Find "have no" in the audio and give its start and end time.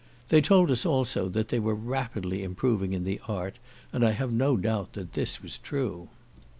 4.13-4.57